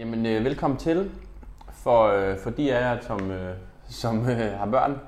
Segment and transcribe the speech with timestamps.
[0.00, 1.10] Jamen, øh, velkommen til.
[1.72, 3.54] For, øh, for de af jer, som, øh,
[3.88, 4.98] som øh, har børn,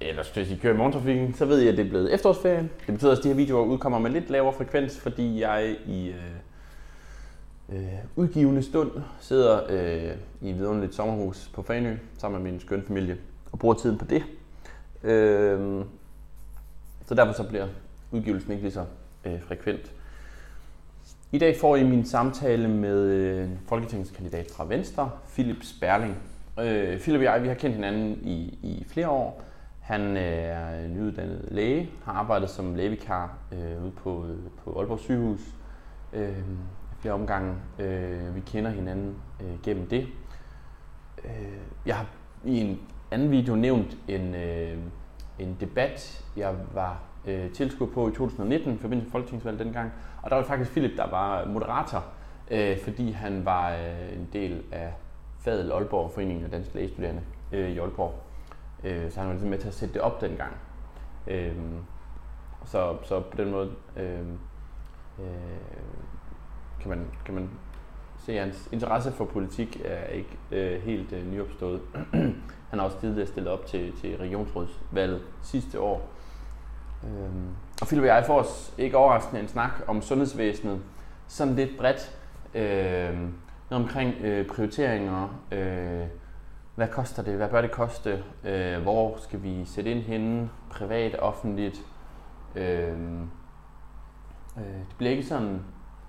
[0.00, 2.68] eller hvis I kører i morgentrafikken, så ved I, at det er blevet efterårsferie.
[2.86, 7.78] Det betyder, at de her videoer udkommer med lidt lavere frekvens, fordi jeg i øh,
[7.78, 8.90] øh, udgivende stund
[9.20, 13.16] sidder øh, i et vidunderligt sommerhus på Fanø sammen med min skønne familie
[13.52, 14.22] og bruger tiden på det.
[15.02, 15.84] Øh,
[17.06, 17.66] så derfor så bliver
[18.10, 18.84] udgivelsen ikke lige så
[19.24, 19.92] øh, frekvent.
[21.34, 26.16] I dag får I min samtale med øh, folketingskandidat fra Venstre, Philip Sperling.
[26.60, 29.42] Øh, Philip og jeg vi har kendt hinanden i, i flere år.
[29.80, 34.26] Han øh, er nyuddannet læge, har arbejdet som lægevikar øh, ude på,
[34.64, 35.40] på Aalborg sygehus
[36.12, 36.38] øh,
[37.00, 37.54] flere omgange.
[37.78, 40.06] Øh, vi kender hinanden øh, gennem det.
[41.24, 42.06] Øh, jeg har
[42.44, 44.78] i en anden video nævnt en, øh,
[45.38, 49.92] en debat, jeg var øh, tilskuer på i 2019 i forbindelse med folketingsvalget dengang.
[50.22, 52.04] Og der var faktisk Philip, der var moderator,
[52.50, 54.92] øh, fordi han var øh, en del af
[55.38, 58.14] Fadel Aalborg, Foreningen af Danske Lægestuderende øh, i Aalborg.
[58.84, 60.52] Øh, så han var ligesom med til at sætte det op dengang.
[61.26, 61.52] Øh,
[62.64, 64.20] så, så på den måde øh,
[65.18, 65.26] øh,
[66.80, 67.50] kan, man, kan man
[68.18, 71.80] se, at hans interesse for politik er ikke øh, helt øh, nyopstået.
[72.70, 76.13] han har også tidligere stillet op til, til regionsrådsvalget sidste år.
[77.04, 77.48] Øhm,
[77.80, 80.80] og Philip og jeg får os ikke overraskende en snak om sundhedsvæsenet,
[81.28, 82.18] sådan lidt bredt.
[82.54, 83.18] Øh,
[83.70, 86.06] noget omkring øh, prioriteringer, øh,
[86.74, 91.16] hvad koster det, hvad bør det koste, øh, hvor skal vi sætte ind henne, privat,
[91.18, 91.80] offentligt.
[92.54, 92.92] Øh,
[94.56, 95.60] øh, det bliver ikke sådan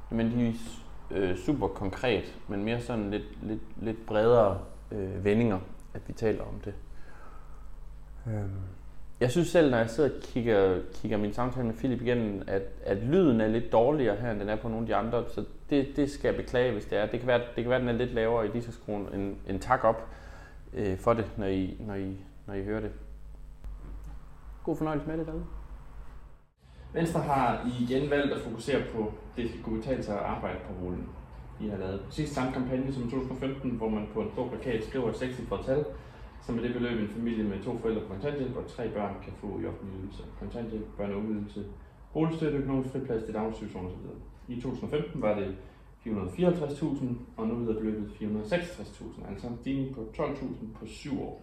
[0.10, 4.60] nødvendigvis øh, super konkret, men mere sådan lidt, lidt, lidt bredere
[4.92, 5.60] øh, vendinger,
[5.94, 6.74] at vi taler om det.
[8.28, 8.52] Øhm.
[9.20, 12.62] Jeg synes selv, når jeg sidder og kigger, kigger min samtale med Philip igen, at,
[12.84, 15.24] at lyden er lidt dårligere her, end den er på nogle af de andre.
[15.30, 17.06] Så det, det skal jeg beklage, hvis det er.
[17.06, 19.08] Det kan være, det kan være at den er lidt lavere i disse skruen.
[19.14, 20.08] En, en tak op
[20.74, 22.92] øh, for det, når I, når, I, når I hører det.
[24.64, 25.46] God fornøjelse med det derude.
[26.94, 30.86] Venstre har igen valgt at fokusere på, det skal kunne betale sig at arbejde på
[30.86, 31.10] rullen.
[31.62, 34.84] I har lavet præcis samme kampagne som i 2015, hvor man på en stor plakat
[34.84, 35.86] skriver et 60 tal,
[36.46, 39.34] som med det beløb en familie med to forældre på kontanthjælp og tre børn kan
[39.42, 40.24] få i offentlig ydelse.
[40.40, 41.66] Kontanthjælp, børn- og ungeydelse,
[42.14, 44.06] boligstøtte, økonomisk friplads til daginstitutioner osv.
[44.48, 45.56] I 2015 var det
[46.06, 47.06] 454.000,
[47.38, 51.42] og nu hedder beløbet 466.000, altså en stigning på 12.000 på syv år.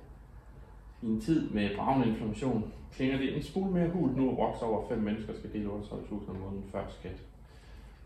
[1.02, 4.88] I en tid med bravende inflammation klinger det en smule mere hult nu, at over
[4.88, 7.22] fem mennesker skal dele 38.000 om måneden før skat.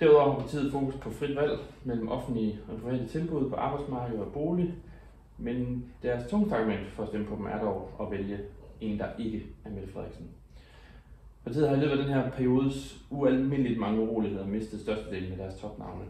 [0.00, 4.32] Derudover har partiet fokus på frit valg mellem offentlige og private tilbud på arbejdsmarkedet og
[4.32, 4.74] bolig,
[5.38, 8.38] men deres tungeste argument for at stemme på dem er dog at vælge
[8.80, 10.30] en, der ikke er Mette Frederiksen.
[11.44, 15.54] Partiet har i løbet af den her periodes ualmindeligt mange uroligheder mistet størstedelen af deres
[15.54, 16.04] topnavne.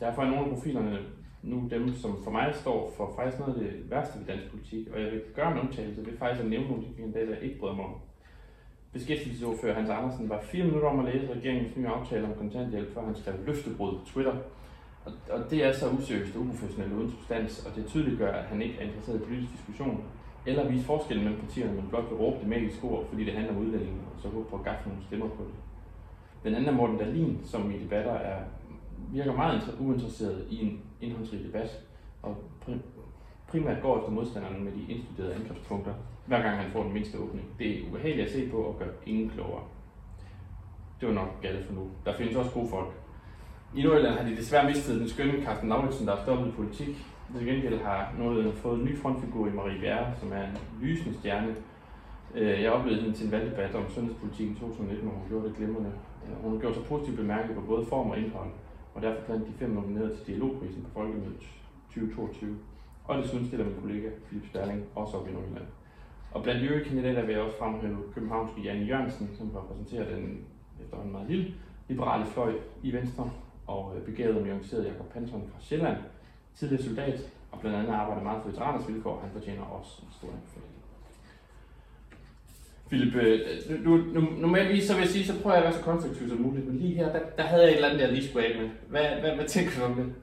[0.00, 0.98] Derfor er nogle af profilerne
[1.42, 4.88] nu dem, som for mig står for faktisk noget af det værste ved dansk politik,
[4.94, 7.42] og jeg vil gøre en undtagelse ved faktisk at nævne nogle af de kandidater, jeg
[7.42, 7.94] ikke bryder mig om.
[8.92, 13.04] Beskæftigelsesordfører Hans Andersen var fire minutter om at læse regeringens nye aftale om kontanthjælp, før
[13.04, 14.34] han skrev løftebrud på Twitter,
[15.04, 18.44] og, og det er så useriøst og uprofessionelt uden substans, og det tydeligt gør, at
[18.44, 20.04] han ikke er interesseret i politisk diskussion,
[20.46, 23.52] eller vise forskellen mellem partierne, men blot vil råbe det magiske ord, fordi det handler
[23.52, 25.54] om udlændinge, og så håbe på at gaffe nogle stemmer på det.
[26.44, 28.44] Den anden er Morten Dahlin, som i debatter er,
[29.12, 31.80] virker meget uinteresseret i en indholdsrig debat,
[32.22, 32.36] og
[33.48, 35.94] primært går efter modstanderne med de indstuderede angrebspunkter,
[36.26, 37.46] hver gang han får den mindste åbning.
[37.58, 39.62] Det er ubehageligt at se på og gør ingen klogere.
[41.00, 41.90] Det var nok galt for nu.
[42.04, 42.92] Der findes også gode folk,
[43.76, 47.06] i Nordjylland har de desværre mistet den skønne Carsten Lauritsen, der har stoppet i politik.
[47.38, 51.18] Til gengæld har Nordjylland fået en ny frontfigur i Marie Bjerre, som er en lysende
[51.18, 51.54] stjerne.
[52.34, 55.56] Øh, jeg oplevede hende til en valgdebat om sundhedspolitik i 2019, hvor hun gjorde det
[55.56, 55.92] glimrende.
[56.24, 58.50] Øh, hun har gjort sig positivt bemærket på både form og indhold,
[58.94, 61.40] og derfor blandt de fem nomineret til Dialogprisen på Folkemødet
[61.88, 62.56] 2022.
[63.04, 65.66] Og desuden stiller min kollega Philip Sterling også op i Nordjylland.
[66.32, 70.38] Og blandt de øvrige kandidater vil jeg også fremhæve københavnske Janne Jørgensen, som repræsenterer den
[70.82, 71.54] efterhånden meget lille
[71.88, 72.52] liberale fløj
[72.82, 73.30] i Venstre,
[73.66, 75.96] og øh, begavet og nuanceret Jakob Panton fra Sjælland,
[76.54, 77.20] tidligere soldat,
[77.52, 79.20] og blandt andet arbejder meget for veteraners vilkår.
[79.20, 80.74] Han fortjener også en stor anbefaling.
[82.88, 85.84] Philip, øh, nu, nu, normalt så vil jeg sige, så prøver jeg at være så
[85.84, 88.28] konstruktiv som muligt, men lige her, der, der havde jeg et eller andet, jeg lige
[88.28, 88.70] skulle af med.
[88.88, 90.14] Hvad, hvad, hvad tænker du om det?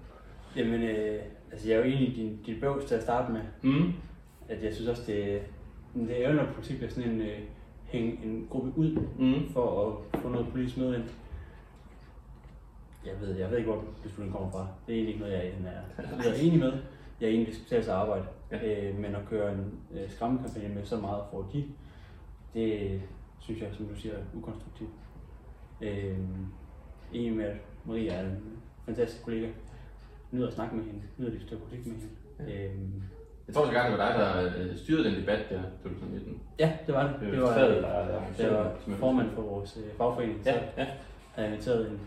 [0.56, 1.22] Jamen, øh,
[1.52, 3.42] altså jeg er jo enig i din, din bøvs til at starte med.
[3.62, 3.94] Mm.
[4.50, 5.42] At jeg synes også, det,
[5.96, 7.40] det er jo, når politik bliver sådan en, øh,
[7.86, 9.54] hænge en gruppe ud mm.
[9.54, 11.04] for at få noget politisk med ind.
[13.06, 14.68] Jeg ved, jeg ved ikke, hvor beslutningen kommer fra.
[14.88, 15.72] Det er egentlig ikke noget, jeg er,
[16.24, 16.74] jeg er enig med.
[17.22, 18.24] Jeg er enig, det skal betale sig arbejde.
[18.52, 18.88] Ja.
[18.90, 21.66] Øh, men at køre en øh, skræmmekampagne med så meget for de,
[22.54, 23.02] det
[23.40, 24.90] synes jeg, som du siger, er ukonstruktivt.
[25.82, 26.18] Øh,
[27.14, 27.56] enig med, at
[27.86, 28.38] Maria er en
[28.86, 29.48] fantastisk kollega.
[30.32, 32.54] nyder at snakke med hende, nyder at diskutere politik med hende.
[32.54, 32.66] Ja.
[32.66, 33.04] Øhm,
[33.48, 36.40] Jeg tror så gerne, det var dig, der øh, styrede den debat der, 2019.
[36.60, 37.16] ja, det var det.
[37.22, 40.42] Det Det var var, det der- der var, det, jeg formand for vores øh, fagforening,
[40.46, 40.88] Ja, ja,
[41.38, 42.00] jeg inviteret en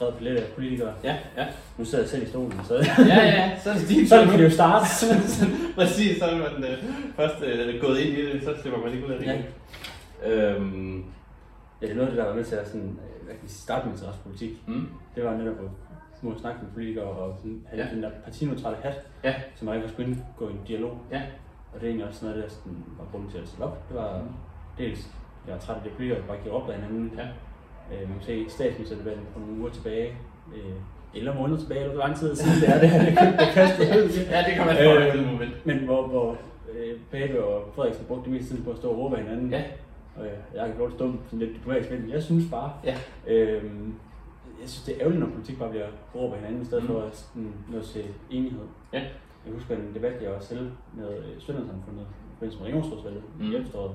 [0.00, 0.92] bred palet af politikere.
[1.04, 1.46] ja, ja.
[1.78, 4.38] Nu sidder jeg selv i stolen, så Ja, ja, så er det din sådan kan
[4.38, 4.84] det jo starte.
[5.78, 6.84] Præcis, så er man øh,
[7.16, 9.32] først øh, gået ind i det, så slipper man ikke ud af det Ja.
[9.34, 9.44] igen.
[10.32, 11.04] Øhm,
[11.82, 13.48] Ja, det er noget af det, der var med til at sådan, øh, hvad kan
[13.48, 14.50] starte med interessepolitik.
[14.66, 15.70] mm, Det var netop at
[16.22, 17.94] må snakke med politikere og sådan, have Ja.
[17.94, 18.94] den der partineutrale hat,
[19.24, 19.34] Ja.
[19.56, 20.98] som man ikke skulle indgå i en dialog.
[21.12, 21.22] Ja.
[21.72, 23.64] Og det er egentlig også noget af det, der sådan, var grunden til at stille
[23.64, 23.88] op.
[23.88, 24.28] Det var Mm.
[24.78, 25.00] dels,
[25.46, 27.12] jeg var træt af det politikere, der bare giver op af hinanden.
[27.18, 27.26] Ja.
[27.92, 30.08] Øh, man kan se statsministerdebatten for nogle uger tilbage,
[30.56, 30.72] øh,
[31.14, 34.08] eller måneder tilbage, eller hvor lang tid siden det er, det her, det kastet ud.
[34.30, 35.66] ja, det kan man få Øh, moment.
[35.66, 36.36] Men hvor, hvor
[36.72, 39.50] øh, Pape og Frederiksen brugte det meste tid på at stå og råbe hinanden.
[39.50, 39.62] Ja.
[40.16, 42.96] Og jeg, jeg kan godt stå sådan lidt diplomatisk, men jeg synes bare, Ja.
[43.26, 43.94] øhm,
[44.60, 46.88] jeg synes det er ærgerligt, når politik bare bliver råbt af hinanden, i stedet Mm.
[46.90, 48.60] for at sådan, nå til enighed.
[48.92, 48.98] Ja.
[49.46, 53.22] Jeg husker en debat, jeg var selv med øh, Søndersamfundet i forbindelse med Regionsrådsvalget.
[53.38, 53.52] Mm.
[53.52, 53.92] i efteråret,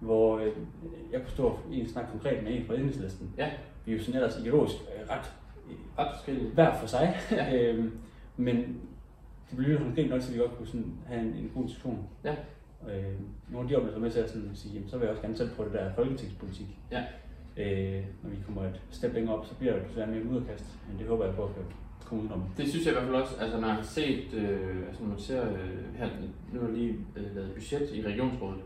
[0.00, 0.52] hvor øh,
[1.12, 3.30] jeg kunne stå og egentlig snakke konkret med en fra enhedslisten.
[3.38, 3.50] Ja.
[3.84, 5.32] Vi er jo sådan ellers ideologisk øh, ret
[5.98, 6.54] Ret forskelligt.
[6.54, 7.56] hver for sig, Ja.
[7.72, 7.92] øhm,
[8.36, 8.56] men
[9.50, 12.06] det blev håndgribeligt nok, så vi godt kunne sådan have en, en god diskussion.
[12.24, 12.34] Ja.
[12.90, 13.12] Øh,
[13.50, 15.36] nogle af de oplevelser med til at sådan sige, jamen, så vil jeg også gerne
[15.36, 16.66] selv prøve det der folketingspolitik.
[16.92, 17.02] Ja.
[17.56, 20.98] Øh, når vi kommer et step længere op, så bliver det desværre mere mudderkast, men
[20.98, 21.50] det håber jeg på at
[22.04, 22.42] komme udenom.
[22.56, 25.08] Det synes jeg i hvert fald også, altså når jeg har set, øh, altså når
[25.08, 26.08] man ser øh, her,
[26.52, 28.60] nu har lige øh, lavet budget i regionsrådet,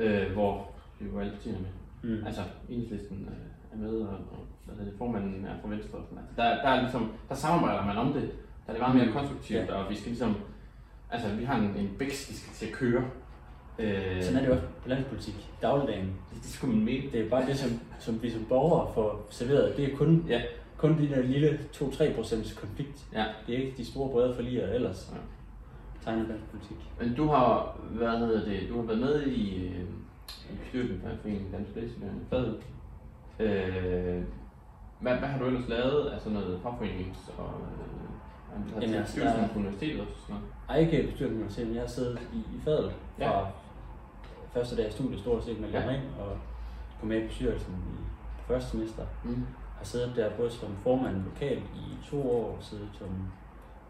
[0.00, 1.70] øh, hvor vi jo alle partierne med.
[2.18, 2.26] Mm.
[2.26, 5.98] Altså enhedslisten øh, er med, og, og hvad hedder det, formanden er fra Venstre.
[5.98, 6.18] Og sådan.
[6.18, 8.28] Altså, der, der, er ligesom, der samarbejder man om det, der
[8.66, 9.12] er det meget mere Mm.
[9.12, 9.74] konstruktivt, Ja.
[9.74, 10.36] og vi skal ligesom,
[11.10, 13.04] altså vi har en, en bæks, vi skal til at køre.
[13.78, 16.06] Øh, Sådan er det jo også på landspolitik, dagligdagen.
[16.06, 17.10] det, det skulle man mene.
[17.12, 19.76] Det er bare det, som, som vi som borgere får serveret.
[19.76, 20.40] Det er kun, Ja.
[20.76, 23.06] kun de der lille 2-3% konflikt.
[23.14, 23.24] Ja.
[23.46, 25.12] Det er ikke de store brede forliger ellers.
[25.14, 25.18] Ja.
[26.04, 26.76] Tegner dansk politik.
[27.00, 29.80] Men du har, hvad hedder det, du har været med i, øh,
[30.52, 32.62] i bestyrelsen for Foreningen Dansk Læseværende Fadet.
[33.40, 34.22] Øh,
[35.00, 38.00] hvad, hvad har du ellers lavet af sådan noget fagforenings- og øh,
[38.52, 40.48] Jamen, Jamen, altså, bestyrelsen på universitetet og sådan noget?
[40.68, 43.30] Ej, ikke bestyrelsen på universitetet, jeg har siddet i, i fadet Ja.
[43.40, 43.48] fra
[44.54, 45.80] første dag af studiet stort set med Ja.
[45.80, 45.90] ja.
[45.90, 46.36] ind og
[47.00, 48.02] kom med i bestyrelsen i
[48.48, 49.02] første semester.
[49.24, 49.46] Mm.
[49.78, 53.08] Har siddet der både som formand lokalt i to år, og siddet som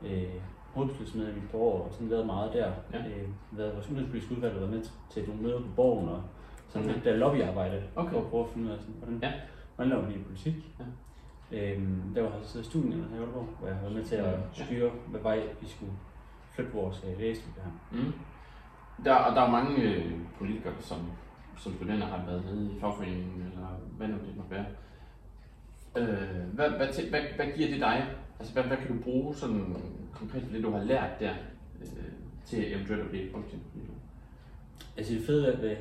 [0.07, 0.35] øh,
[0.75, 2.73] hovedbestyrelsesmedlem i et par år, og sådan været meget der.
[2.93, 2.99] Ja.
[2.99, 6.23] Øh, været vores udenrigspolitiske udvalg, og været med til nogle møder på borgen, og
[6.69, 6.95] sådan Okay.
[6.95, 8.13] lidt der lobbyarbejde, Okay.
[8.13, 9.33] for at prøve at finde ud af, sådan, hvordan, Ja.
[9.77, 10.55] hvordan laver man i politik.
[10.81, 10.85] Ja.
[11.53, 14.15] Øhm, der var så i studien her i Aalborg, hvor jeg har været med til
[14.17, 14.25] at
[14.59, 14.65] Ja.
[14.65, 15.93] styre, hvad vej vi skulle
[16.51, 17.71] flytte vores øh, lægestudie her.
[17.99, 18.13] Mm.
[19.05, 20.99] Der, og der er mange øh, politikere, som,
[21.59, 24.65] som studerende har været nede i fagforeningen, eller hvad nu det måtte være.
[25.97, 28.07] Øh, hvad, hvad, hvad, hvad giver det dig?
[28.41, 29.77] Altså, hvad, hvad kan du bruge sådan
[30.15, 31.33] konkret for det, du har lært der,
[31.81, 31.87] øh,
[32.47, 33.95] til eventuelt at blive folketingspolitiker?
[34.97, 35.77] Altså det fede ved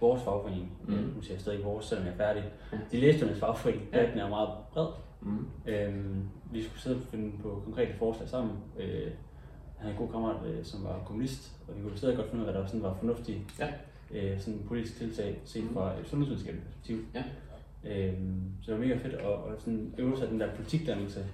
[0.00, 0.94] vores fagforening, mm.
[1.16, 2.78] nu siger jeg stadig vores, selvom jeg er færdig, Ja.
[2.92, 4.10] de lægestudenternes fagforening, Ja.
[4.10, 4.86] den er meget bred.
[5.20, 5.46] Mm.
[5.66, 8.56] Øhm, vi skulle sidde og finde på konkrete forslag sammen.
[8.78, 9.12] Øh, jeg
[9.78, 12.48] havde en god kammerat, øh, som var kommunist, og vi kunne stadig godt finde ud
[12.48, 13.68] af, hvad der sådan var fornuftige Ja.
[14.10, 16.98] øh, sådan politisk tiltag set fra et sundhedsvidenskabeligt perspektiv.
[17.14, 17.24] Ja.
[17.84, 21.24] Øhm, så det var mega fedt at, at sådan øve sig den der politikdannelse,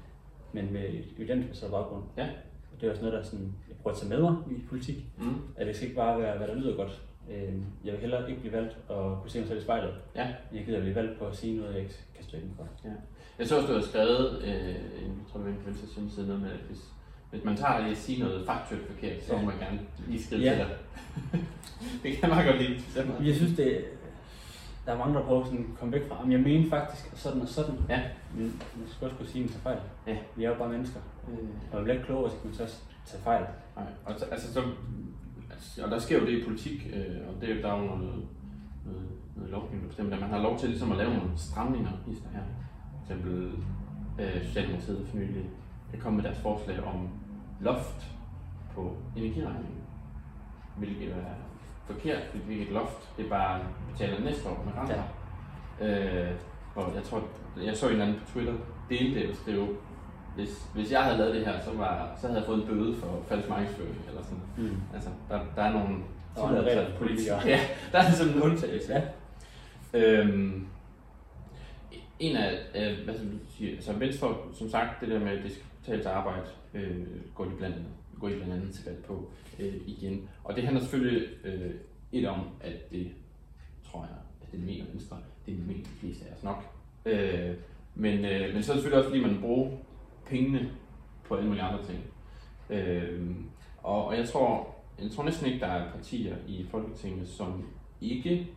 [0.52, 2.02] men med et evidensbaseret baggrund.
[2.16, 2.24] Ja.
[2.72, 4.96] Og det er også noget, der sådan, jeg prøver at tage med mig i politik,
[5.18, 5.34] Mm.
[5.56, 7.02] at det skal ikke bare være, hvad der lyder godt.
[7.30, 10.26] Øh, jeg vil hellere ikke blive valgt og kunne se mig selv i spejlet, Ja.
[10.54, 12.68] jeg gider blive valgt på at sige noget, jeg ikke kan stå inden for.
[13.38, 14.68] Jeg så også, du har skrevet, øh,
[15.04, 16.84] en, jeg tror en Venstres hjemmeside, noget med, at hvis,
[17.30, 19.44] hvis man tager lige at sige noget faktuelt forkert, så må Ja.
[19.46, 20.50] man gerne lige skrive Ja.
[20.50, 20.76] til dig.
[22.02, 22.80] det kan jeg meget godt lide.
[23.28, 23.84] Jeg synes, det,
[24.90, 27.40] der er mange, der prøver sådan at komme væk fra, "Jamen, jeg mener faktisk sådan
[27.42, 27.74] og sådan.
[27.88, 28.00] Ja.
[28.36, 28.44] Men
[28.78, 29.78] man skal også kunne sige, at man tager fejl.
[30.06, 30.16] Ja.
[30.36, 31.00] Vi er jo bare mennesker.
[31.28, 31.38] Øh,
[31.70, 32.66] Og man bliver ikke klogere, så kan man så
[33.06, 33.44] tage fejl.
[33.76, 34.60] Nej, og, så, altså, så,
[35.50, 37.76] altså, og der sker jo det i politik, øh, og det, er jo- der er
[37.76, 38.00] noget,
[38.86, 42.14] noget, noget lovgivning, der bestemmer, man har lov til ligesom at lave nogle stramninger i
[42.14, 42.42] sådan her.
[43.06, 43.52] For eksempel
[44.20, 45.44] øh, Socialdemokratiet for nylig
[45.98, 47.08] komme med deres forslag om
[47.60, 48.10] loft
[48.74, 49.80] på energiregningen,
[50.78, 51.34] hvilket er
[51.92, 53.60] forkert, fordi hvilket loft, det er bare
[53.92, 55.02] betaler næste år med renter.
[55.80, 56.24] Ja.
[56.26, 56.30] Øh,
[56.74, 57.22] og jeg tror,
[57.64, 58.54] jeg så en eller anden på Twitter
[58.90, 59.68] dele det og skrive,
[60.34, 62.96] hvis, hvis jeg havde lavet det her, så, var, så havde jeg fået en bøde
[62.96, 64.42] for falsk markedsføring eller sådan.
[64.56, 64.76] Mm.
[64.94, 65.96] Altså, der, der er nogle
[66.34, 67.40] Der er regler for politikere.
[67.52, 67.60] Ja,
[67.92, 68.92] der er sådan en undtagelse.
[68.92, 69.02] Ja.
[69.94, 70.66] Øhm,
[72.18, 75.44] en af, øh, hvad skal du sige, altså Venstre, som sagt, det der med, at
[75.44, 78.84] det skal betale til arbejde, øh, går de blandt andet, går de blandt andet til
[78.84, 80.28] valg på øh, igen.
[80.44, 81.74] Og det handler selvfølgelig øh,
[82.12, 83.10] et om, at det,
[83.84, 86.64] tror jeg, at det mener Venstre, det mener de fleste af os nok.
[87.06, 87.54] Øh,
[87.94, 89.70] men, øh, men så er det selvfølgelig også, fordi man bruger
[90.26, 90.70] pengene
[91.28, 91.98] på alle mulige andre ting.
[92.70, 93.30] Øh,
[93.82, 97.64] og, og jeg tror, jeg tror næsten ikke, der er partier i Folketinget, som
[98.00, 98.48] ikke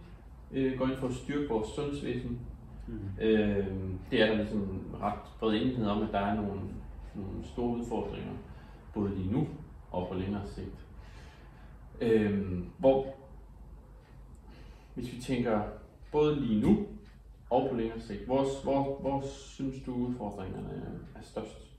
[0.51, 2.39] øh, går ind for at styrke vores sundhedsvæsen.
[2.87, 2.99] Mm.
[3.21, 3.67] Øh,
[4.11, 6.61] det er der ligesom ret bred enighed om, at der er nogle,
[7.15, 8.31] nogle store udfordringer,
[8.93, 9.47] både lige nu
[9.91, 10.85] og på længere sigt.
[12.01, 13.15] Øh, hvor,
[14.93, 15.61] hvis vi tænker
[16.11, 16.85] både lige nu
[17.49, 21.71] og på længere sigt, hvor, hvor, hvor synes du udfordringerne er størst?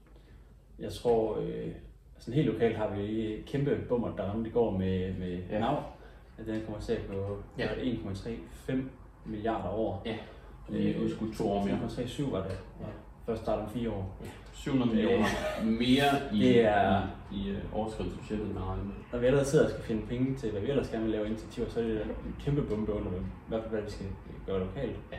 [0.79, 1.73] Jeg tror, øh,
[2.19, 5.59] sådan helt lokalt har vi kæmpe bummer, der ramte i går med, med ja.
[5.59, 5.77] NAV.
[6.39, 7.67] At den kommer til på ja.
[7.67, 8.73] 1,35
[9.25, 10.03] milliarder år.
[10.07, 10.17] Ja,
[10.69, 11.79] vi er udskudt to år mere.
[11.89, 12.59] 1,37 var det.
[12.81, 12.87] Ja.
[13.27, 14.17] Først starter om fire år.
[14.25, 14.29] Ja.
[14.53, 15.27] 700 millioner
[15.65, 17.03] mere i, det er,
[17.33, 18.95] i, i uh, overskridelsesbudgettet med regnet.
[19.13, 21.27] Når vi allerede sidder og skal finde penge til, hvad vi ellers gerne vil lave
[21.27, 23.21] initiativer, så er det en kæmpe bombe under dem.
[23.23, 24.07] I hvert fald, hvad vi skal
[24.47, 24.97] gøre lokalt.
[25.13, 25.19] Ja.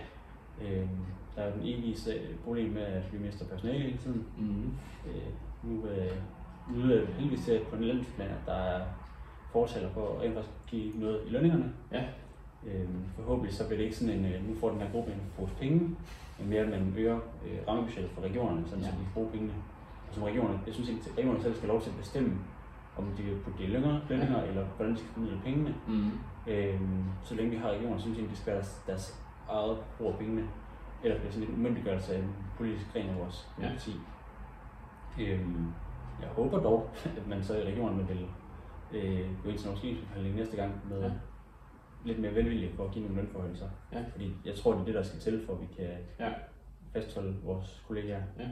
[0.65, 0.89] Øhm,
[1.35, 1.97] der er den evige
[2.43, 4.25] problem med, at vi mister personale hele tiden.
[4.37, 4.73] Mm-hmm.
[5.07, 5.31] Øh,
[5.63, 6.11] nu, øh,
[6.69, 8.81] nu er det heldigvis til på den landsplan, at der er
[9.51, 11.73] fortaler for at give noget i lønningerne.
[11.91, 12.03] Ja.
[12.67, 15.21] Øhm, forhåbentlig så bliver det ikke sådan en, øh, nu får den her gruppe en
[15.37, 15.95] pose penge,
[16.39, 18.89] men mere at man øger øh, rammebudgettet for regionerne, sådan ja.
[18.89, 19.53] så de kan bruge pengene.
[20.07, 22.37] Og som regionerne, jeg synes ikke, at regionerne selv skal lov til at bestemme,
[22.97, 24.47] om de vil putte det i lønninger, lønninger ja.
[24.47, 25.75] eller hvordan de skal finde pengene.
[25.87, 26.11] Mm.
[26.47, 29.77] Øhm, så længe vi har regioner, synes jeg, at det skal være deres, deres eget
[29.97, 30.43] brug af pengene.
[31.01, 33.49] Bliver det sådan en umyndiggørelse af en politisk gren af vores.
[33.61, 33.71] Ja.
[35.19, 35.67] Øhm,
[36.21, 38.27] jeg håber dog, at man så i regionerne vil
[38.91, 41.11] øh, gå ind til nogle næste gang med ja.
[42.05, 43.69] Lidt mere velvilje for at give nogle lønforhøjelser.
[43.91, 44.03] Ja.
[44.11, 46.29] Fordi jeg tror, det er det, der skal til, for at vi kan ja.
[46.93, 48.21] fastholde vores kollegaer.
[48.39, 48.47] Ja.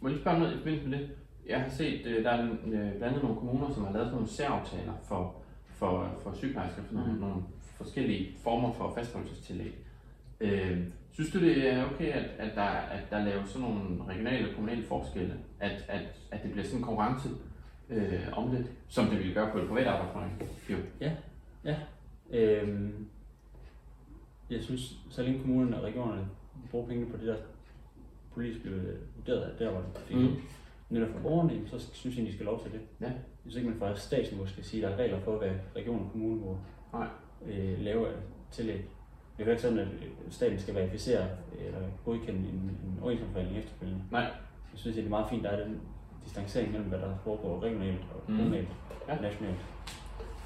[0.00, 1.10] Må jeg spørge noget i forbindelse med det?
[1.46, 4.14] Jeg har set, øh, der er øh, blandt andet nogle kommuner, som har lavet sådan
[4.14, 5.34] nogle særaftaler for,
[5.66, 7.18] for, for sygeplejersker, for nogle, mm.
[7.18, 7.42] nogle
[7.76, 9.74] forskellige former for fastholdelsestillæg.
[10.40, 14.48] Øh, Synes du, det er okay, at, at, der, at der laves sådan nogle regionale
[14.48, 15.34] og kommunale forskelle?
[15.60, 17.28] At, at, at det bliver sådan en konkurrence
[17.90, 20.46] øh, om det, som det ville gøre på et privat arbejdsmarked?
[20.70, 20.76] Jo.
[21.00, 21.12] Ja,
[21.64, 21.76] ja.
[22.30, 23.06] Øhm,
[24.50, 26.28] jeg synes, så længe kommunerne og regionerne
[26.70, 27.36] bruger penge på det, der
[28.32, 28.74] politisk blev
[29.16, 30.36] vurderet der, hvor det fik mm.
[30.90, 32.80] netop for borgerne, så synes jeg, de skal lov til det.
[33.00, 33.06] Ja.
[33.06, 33.14] Jeg
[33.50, 36.10] synes ikke, man fra statsniveau skal sige, at der er regler for, hvad region og
[36.12, 36.58] kommune må
[36.92, 37.08] Nej.
[37.46, 38.08] Øh, lave
[38.50, 38.84] tillæg.
[39.38, 39.88] Det er ikke sådan, at
[40.30, 41.28] staten skal verificere
[41.66, 44.02] eller godkende en, en overenskomstforhandling efterfølgende.
[44.10, 44.20] Nej.
[44.20, 45.80] Jeg synes, det er meget fint, at der er den
[46.24, 48.36] distancering mellem, hvad der foregår regionalt og mm.
[48.36, 49.08] kommunalt mm.
[49.08, 49.16] ja.
[49.16, 49.64] og nationalt.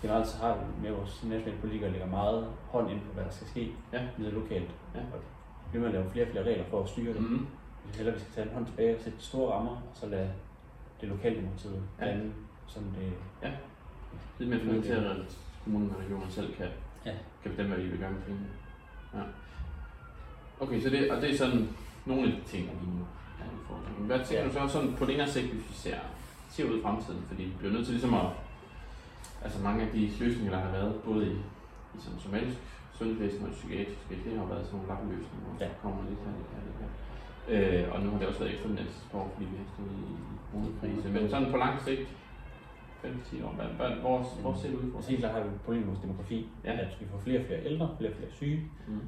[0.02, 3.30] Generelt så har vi med vores nationale politikere lægger meget hånd ind på, hvad der
[3.30, 4.00] skal ske ja.
[4.18, 4.70] nede lokalt.
[4.94, 5.00] Ja.
[5.00, 5.20] Og
[5.72, 7.20] vi at lave flere og flere regler for at styre det.
[7.20, 7.46] Mm.
[7.86, 10.30] Vi heller, vi skal tage en hånd tilbage og sætte store rammer, og så lade
[11.00, 12.04] det lokale demokratiet ja.
[12.06, 12.32] lande,
[12.66, 13.12] som det...
[13.42, 13.48] Ja.
[14.40, 16.66] Er mere til, at kommunen og regionen selv kan,
[17.06, 17.12] ja.
[17.42, 18.46] kan bestemme, hvad de vil gøre med pengene.
[19.14, 19.20] Ja.
[20.60, 21.68] Okay, så det, og det er sådan
[22.06, 23.04] nogle af de ting, der lige nu
[23.40, 24.06] er udfordringen.
[24.06, 24.48] Hvad tænker ja.
[24.48, 25.96] du så sådan på længere sigt, hvis vi ser,
[26.48, 27.22] ser ud i fremtiden?
[27.28, 28.26] Fordi vi bliver nødt til ligesom at,
[29.44, 31.36] altså mange af de løsninger, der har været, både i,
[31.94, 32.58] i sådan somatisk
[32.98, 35.68] sundhedsvæsen og psykiatrisk, det har været sådan nogle lappeløsninger, hvor ja.
[35.82, 36.90] kommer lidt her, lidt her, lidt her.
[37.52, 40.10] Øh, og nu har det også været ekstraordinært på, fordi vi har stået i,
[40.50, 41.08] coronakrise.
[41.08, 42.08] Men sådan på lang sigt,
[43.04, 43.52] 5-10 år?
[43.52, 45.10] Hvad, hvad, hvor, hvor ser det ud for?
[45.10, 46.72] Helt klart har vi et problem med vores demografi, ja.
[46.72, 49.00] at vi får flere og flere ældre, flere og flere syge, mm.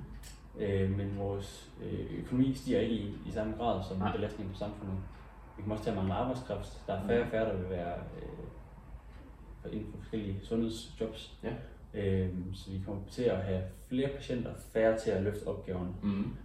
[0.63, 4.13] øh, men vores øh, økonomi stiger ikke i, i samme grad som Nej.
[4.17, 4.97] belastning på samfundet.
[5.57, 6.87] Vi kan også tage mange arbejdskraft.
[6.87, 8.47] Der er færre og færre, der vil være øh,
[9.69, 11.39] inden for forskellige sundhedsjobs.
[11.43, 11.55] Ja.
[11.95, 15.95] Øh, så vi kommer til at have flere patienter, færre til at løfte opgaverne.
[16.03, 16.37] Mm.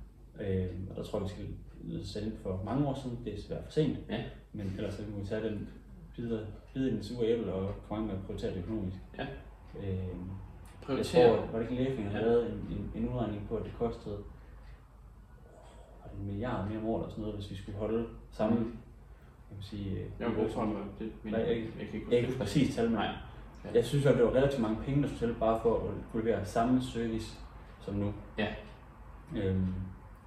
[0.41, 3.19] Øh, og der tror jeg, vi skal sætte ind for mange år siden.
[3.25, 4.23] Det er svært for sent, ja.
[4.53, 5.69] men ellers så kan vi tage den
[6.15, 8.97] bide, bide den sure æble og komme med at prioritere det økonomisk.
[9.17, 9.27] Ja.
[9.79, 10.07] Øh,
[10.81, 11.21] prioritere.
[11.21, 12.25] Jeg tror, var det ikke lægning, der ja.
[12.25, 14.17] lavet en, en, en udregning på, at det kostede
[16.19, 18.77] en milliard mere om året eller sådan noget, hvis vi skulle holde samme mm.
[19.55, 20.35] Man sige, jeg vil
[20.99, 23.09] det, men jeg, jeg, jeg, kan ikke, ikke præcis tal, men ja.
[23.73, 25.81] jeg synes, at det var relativt mange penge, der skulle til bare for at
[26.11, 27.37] kunne levere samme service
[27.79, 28.13] som nu.
[28.37, 28.47] Ja.
[29.35, 29.73] Øhm,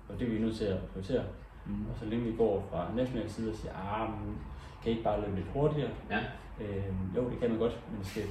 [0.09, 1.25] og det er vi nødt til at prioritere.
[1.67, 1.87] Mm.
[1.91, 4.09] Og så længe vi går fra national side og siger, ah,
[4.83, 5.91] kan I ikke bare løbe lidt hurtigere?
[6.11, 6.19] Ja.
[6.61, 6.85] Øh,
[7.17, 8.23] jo, det kan man godt, men det skal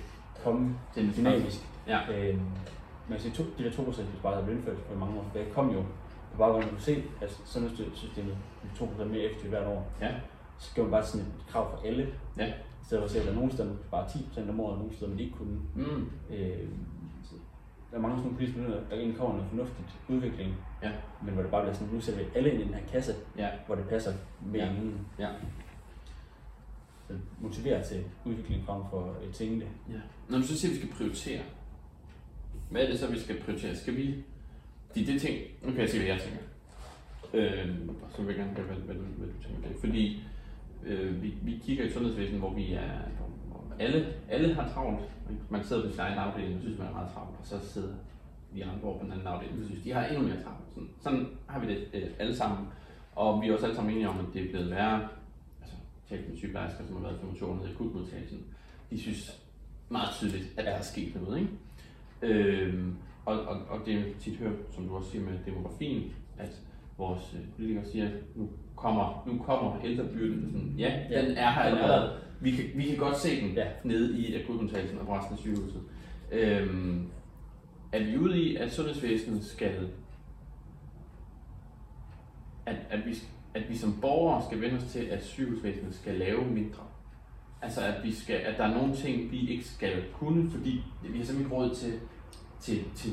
[0.43, 1.61] komme det dynamisk.
[1.87, 1.99] Ja.
[2.11, 2.37] Øh,
[3.09, 5.71] man kan sige, to, de der 2% besparelser blev indført for mange år tilbage, kom
[5.71, 5.81] jo
[6.31, 9.91] på baggrund af, at man kunne se, at sundhedssystemet blev 2% mere effektivt hvert år.
[10.01, 10.11] Ja.
[10.59, 12.07] Så gjorde man bare sådan et krav for alle.
[12.37, 12.47] Ja.
[12.47, 14.79] I stedet for at se, at der er nogle steder bare 10% om året, og
[14.79, 15.59] nogle steder man ikke kunne.
[15.75, 16.09] Mm.
[16.29, 16.67] Øh,
[17.91, 20.91] der er mange sådan nogle politiske myndigheder, der egentlig kommer noget fornuftigt udvikling, ja.
[21.23, 23.13] men hvor det bare bliver sådan, nu sætter vi alle ind i den her kasse,
[23.37, 23.49] ja.
[23.65, 24.69] hvor det passer med ja.
[25.19, 25.29] Ja
[27.41, 29.65] motivere til udvikling frem for et tænkende.
[29.89, 29.99] Ja.
[30.29, 31.41] Når du så siger, at vi skal prioritere,
[32.69, 33.75] hvad er det så, vi skal prioritere?
[33.75, 34.23] Skal vi...
[34.95, 35.37] De, det ting...
[35.63, 36.39] Nu kan jeg sige, hvad jeg tænker.
[37.33, 37.75] Øh,
[38.15, 39.77] så vil jeg gerne høre, hvad, hvad, hvad, du tænker det.
[39.79, 40.23] Fordi
[40.85, 42.91] øh, vi, vi kigger i sundhedsvæsenet, hvor vi er,
[43.47, 44.99] hvor alle, alle har travlt.
[45.49, 47.93] Man sidder på sin egen afdeling og synes, man er meget travlt, og så sidder
[48.51, 50.69] vi andre på den anden afdeling og synes, de har endnu mere travlt.
[50.73, 52.67] Sådan, sådan har vi det øh, alle sammen.
[53.15, 55.07] Og vi er også alle sammen enige om, at det er blevet værre.
[55.61, 55.75] Altså,
[56.09, 58.45] talt med sygeplejersker, som har været 25 år nede i akutmodtagelsen,
[58.89, 59.41] de synes
[59.89, 61.39] meget tydeligt, at der er sket noget.
[61.39, 61.51] Ikke?
[62.21, 66.61] Øhm, og, og, og det er tit hørt, som du også siger med demografien, at
[66.97, 70.51] vores øh, politikere siger, at nu kommer, nu kommer ældrebyrden.
[70.51, 72.11] Sådan, ja, ja, den er her allerede.
[72.39, 73.67] Vi kan, vi kan godt se den ja.
[73.83, 75.81] nede i akutmodtagelsen og resten af sygehuset.
[76.31, 77.07] Øhm,
[77.91, 79.89] er vi ude i, at sundhedsvæsenet skal,
[82.65, 83.15] at, at, vi,
[83.53, 86.83] at vi som borgere skal vende os til, at sygehusvæsenet skal lave mindre?
[87.61, 91.17] Altså at, vi skal, at der er nogle ting, vi ikke skal kunne, fordi vi
[91.17, 91.93] har simpelthen ikke råd til,
[92.59, 93.11] til, til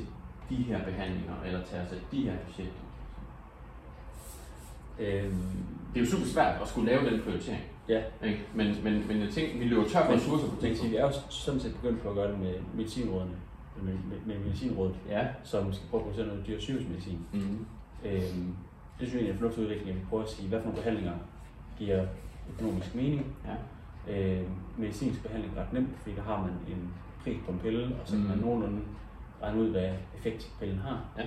[0.50, 2.80] de her behandlinger, eller tage os af de her patienter.
[4.98, 5.42] Øhm,
[5.94, 7.62] det er jo super svært at skulle lave den prioritering.
[7.88, 8.02] Ja.
[8.24, 8.40] Ikke?
[8.54, 10.90] Men, men, men jeg tænker, vi løber tør for ressourcer på ting.
[10.90, 13.32] Vi er jo sådan set begyndt på at gøre det med medicinrådene,
[13.82, 15.26] med, med, med medicinrådet, ja.
[15.44, 17.18] som skal prøve at producere noget dyr sygehusmedicin.
[17.32, 17.66] Mm-hmm.
[18.04, 18.54] Øhm,
[19.00, 20.78] det synes jeg er en fornuftig udvikling, at vi prøver at sige, hvad for nogle
[20.78, 21.12] behandlinger
[21.78, 22.06] giver
[22.52, 23.36] økonomisk mening.
[23.46, 23.54] Ja.
[24.14, 24.42] Øh,
[24.78, 28.08] medicinsk behandling er ret nemt, fordi der har man en pris på en pille, og
[28.08, 28.28] så kan mm.
[28.28, 28.80] man nogenlunde
[29.42, 31.04] regne ud, hvad effekt pillen har.
[31.18, 31.24] Ja.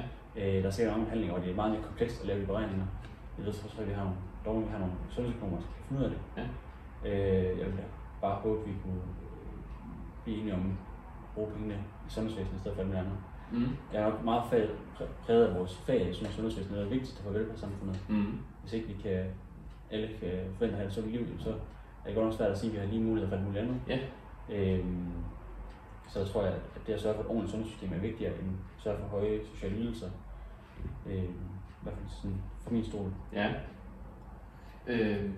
[0.57, 2.45] Øh, der er sikkert mange behandlinger, hvor det er meget mere komplekst at lave de
[2.45, 2.85] beregninger.
[3.37, 4.13] Jeg ved så, at vi har
[4.45, 6.19] nogle, vi har nogle sundhedsøkonomer, som kan finde ud af det.
[6.37, 6.45] Ja.
[7.09, 7.79] Øh, jeg vil
[8.21, 9.01] bare håbe, at vi kunne
[10.23, 10.61] blive enige om
[11.23, 11.77] at bruge pengene
[12.07, 13.17] i sundhedsvæsenet i stedet for alt andet.
[13.51, 13.69] Mm.
[13.93, 14.43] Jeg er nok meget
[15.25, 17.99] præget af vores fag, jeg synes, at sundhedsvæsenet er det vigtigste for velfærdssamfundet.
[18.09, 18.39] Mm.
[18.61, 19.25] Hvis ikke vi kan,
[19.91, 22.57] alle kan forvente at have et sundt liv, så er det godt nok svært at
[22.57, 23.81] sige, at vi har lige mulighed for alt muligt andet.
[23.87, 23.99] Ja.
[24.49, 25.11] Øhm,
[26.07, 28.83] så tror jeg, at det at sørge for et ordentligt sundhedssystem er vigtigere end at
[28.83, 30.09] sørge for høje sociale ydelser.
[31.05, 31.39] Øhm,
[31.81, 33.11] I hvert fald sådan for min stol.
[33.33, 33.47] Ja.
[34.87, 35.33] Øhm,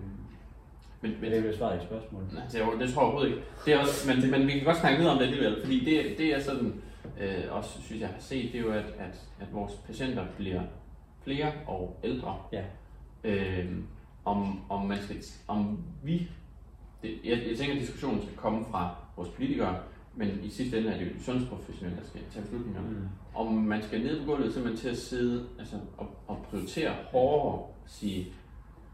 [1.01, 2.33] men, men, det er jo svaret i spørgsmålet.
[2.33, 3.43] Nej, det, det tror jeg overhovedet ikke.
[3.65, 6.17] Det er også, men, men vi kan godt snakke videre om det alligevel, fordi det,
[6.17, 6.81] det er sådan,
[7.19, 10.61] øh, også synes jeg har set, det er jo, at, at, at vores patienter bliver
[11.24, 12.37] flere og ældre.
[12.51, 12.63] Ja.
[13.24, 13.65] Øh,
[14.25, 16.29] om, om, man skal, om vi,
[17.01, 19.77] det, jeg, jeg tænker, at diskussionen skal komme fra vores politikere,
[20.15, 22.81] men i sidste ende er det jo sundhedsprofessionelle, der skal tage beslutninger.
[22.81, 23.07] Mm.
[23.35, 27.62] Om man skal ned på gulvet simpelthen til at sidde altså, og, og prioritere hårdere,
[27.88, 28.27] sige,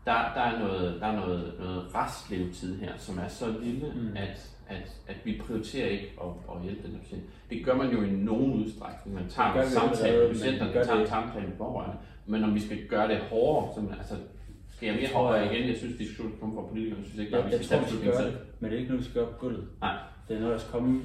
[0.06, 4.18] der, der er noget, der er noget, noget restlevetid her, som er så lille, mm.
[4.18, 7.24] at, at, at vi prioriterer ikke at, at hjælpe den patient.
[7.50, 9.16] Det gør man jo i nogen udstrækning.
[9.16, 11.96] Man tager en samtale med patienterne, man tager en samtale med pårørende.
[12.26, 14.16] Men om vi skal gøre det hårdere, så altså,
[14.76, 15.70] skal jeg mere hårdere igen?
[15.70, 17.02] Jeg synes, diskussionen kommer fra politikerne.
[17.02, 18.38] Jeg synes ikke, at vi skal tage beslutninger selv.
[18.60, 19.68] Men det er ikke noget, vi skal gøre på gulvet.
[19.82, 19.96] Nej.
[20.28, 21.02] Det er noget, der skal komme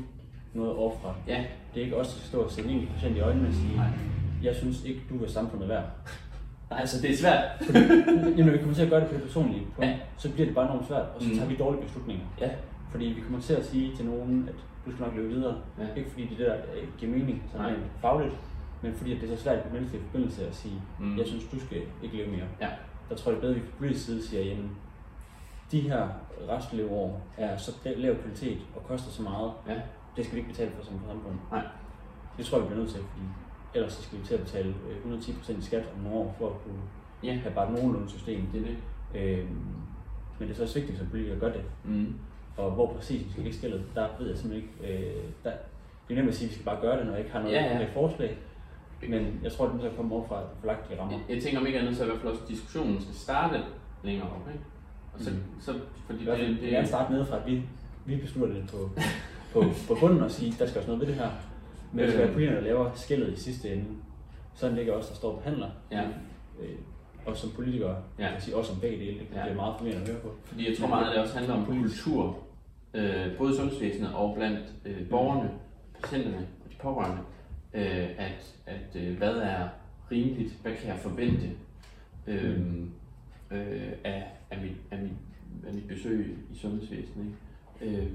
[0.55, 1.15] noget overfra.
[1.29, 1.45] Ja.
[1.75, 3.77] Det er ikke os, der skal stå og sætte en patient i øjnene og sige,
[3.77, 3.87] Nej.
[4.43, 5.85] jeg synes ikke, du er samfundet værd.
[6.71, 7.45] Nej, altså det er svært.
[7.67, 9.99] Fordi, når vi kommer til at gøre det på det personlige punkt, ja.
[10.17, 11.35] så bliver det bare enormt svært, og så mm.
[11.35, 12.25] tager vi dårlige beslutninger.
[12.41, 12.51] Ja.
[12.91, 14.55] Fordi vi kommer til at sige til nogen, at
[14.87, 15.57] du skal nok løbe videre.
[15.79, 15.85] Ja.
[15.97, 16.55] Ikke fordi det der
[16.99, 18.35] giver mening, så rent fagligt,
[18.83, 21.19] men fordi det er så svært i menneskelig forbindelse at sige, mm.
[21.19, 22.47] jeg synes, du skal ikke leve mere.
[22.61, 22.69] Ja.
[23.09, 24.71] Der tror jeg, bedre, at vi fra politisk side siger, jamen,
[25.73, 26.09] de her
[26.49, 29.75] restleveår er så lav kvalitet og koster så meget, ja.
[30.17, 31.35] det skal vi ikke betale for som samfund.
[31.51, 31.63] Nej.
[32.37, 33.27] Det tror jeg, vi bliver nødt til, fordi
[33.75, 34.75] ellers så skal vi til at betale
[35.07, 36.83] 110% øh, i skat om nogle år for at kunne
[37.23, 37.33] ja.
[37.35, 38.47] have bare nogenlunde system.
[38.53, 38.77] Det er det.
[39.15, 39.49] Øhm,
[40.39, 41.63] men det er så også vigtigt, at politikere gør det.
[41.85, 42.15] Mm.
[42.57, 45.07] Og hvor præcis vi skal lægge skældet, der ved jeg simpelthen ikke.
[45.07, 45.51] Øh, der,
[46.09, 47.43] det er nemt at sige, at vi skal bare gøre det, når jeg ikke har
[47.43, 47.87] noget ja, ja.
[47.95, 48.39] forslag.
[49.09, 50.43] Men jeg tror, det må komme over fra
[50.91, 51.13] de rammer.
[51.13, 53.61] Jeg, jeg tænker om ikke andet, så i hvert fald også diskussionen skal starte
[54.05, 54.49] længere op.
[54.53, 54.65] Ikke?
[55.15, 55.61] Og så, mm.
[55.61, 55.75] så,
[56.07, 57.63] fordi det, det, det, er starte med fra, at vi,
[58.05, 58.91] vi beslutter det på,
[59.53, 61.31] på, på bunden og sige, der skal også noget ved det her.
[61.93, 63.85] Men det skal være politikerne, der laver skældet i sidste ende.
[64.55, 65.71] Sådan ligger også, der står behandler.
[65.91, 66.03] Ja.
[66.61, 66.77] Øh,
[67.27, 68.25] også som politikere, ja.
[68.25, 69.43] jeg kan sige også som begge dele, det ja.
[69.43, 70.35] bliver meget forvirrende at høre på.
[70.45, 72.39] Fordi jeg tror meget, at det også handler om kultur,
[72.95, 75.51] øh, både i sundhedsvæsenet og blandt øh, borgerne,
[76.03, 77.23] patienterne og de pårørende,
[77.75, 79.69] øh, at, at øh, hvad er
[80.11, 81.51] rimeligt, hvad kan jeg forvente
[82.27, 82.61] øh,
[83.51, 85.13] øh, af, af, mit, af, mit,
[85.67, 87.27] af mit besøg i sundhedsvæsenet.
[87.81, 87.97] Ikke?
[87.97, 88.07] Øh,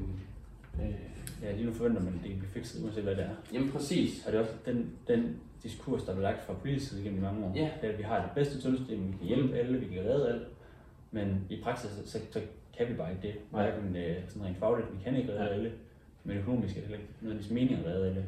[0.82, 3.36] øh, Ja, lige nu forventer man, at det kan blive fikset, uanset hvad det er.
[3.54, 4.26] Jamen præcis.
[4.26, 7.46] Og det er også den, den diskurs, der er lagt fra politisk side gennem mange
[7.46, 7.54] år.
[7.56, 7.70] Ja.
[7.82, 10.30] Det er, at vi har det bedste sundhedssystem, vi kan hjælpe alle, vi kan redde
[10.30, 10.46] alle.
[11.12, 12.42] Men i praksis, så, så,
[12.78, 13.36] kan vi bare ikke det.
[13.52, 15.50] Hverken øh, sådan rent fagligt, vi kan ikke redde ja.
[15.50, 15.72] alle.
[16.24, 18.26] Men økonomisk er det ikke nødvendigvis mening at redde alle.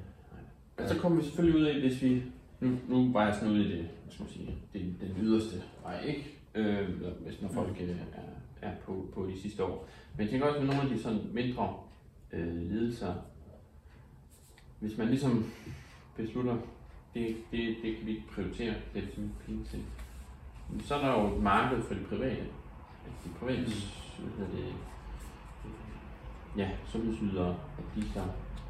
[0.80, 0.88] Ja.
[0.88, 2.24] Så kommer vi selvfølgelig ud af, hvis vi...
[2.60, 5.62] Nu, nu var jeg sådan ude i det, hvad skal man sige, det, den yderste
[5.84, 6.38] vej, ikke?
[6.56, 6.90] Øh,
[7.26, 7.90] hvis når folk mm.
[8.62, 9.88] er, er på, på de sidste år.
[10.16, 11.74] Men jeg tænker også med nogle af de sådan mindre
[12.34, 13.14] øh, lidelser,
[14.80, 15.52] hvis man ligesom
[16.18, 16.58] beslutter,
[17.14, 19.84] det, det, det kan vi ikke prioritere, det er simpelthen penge til,
[20.88, 22.42] så er der jo et marked for det private.
[23.26, 23.62] de private
[24.20, 24.74] hvad hedder det,
[26.58, 28.20] ja, sundhedsydere, at de så